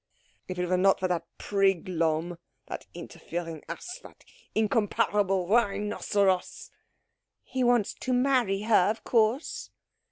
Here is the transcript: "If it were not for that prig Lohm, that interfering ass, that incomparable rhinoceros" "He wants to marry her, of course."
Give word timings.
"If 0.47 0.57
it 0.57 0.65
were 0.67 0.77
not 0.79 0.99
for 0.99 1.07
that 1.09 1.27
prig 1.37 1.87
Lohm, 1.87 2.39
that 2.65 2.87
interfering 2.95 3.61
ass, 3.69 3.99
that 4.01 4.25
incomparable 4.55 5.47
rhinoceros" 5.47 6.71
"He 7.53 7.63
wants 7.63 7.93
to 7.99 8.11
marry 8.11 8.63
her, 8.63 8.89
of 8.89 9.03
course." 9.03 9.69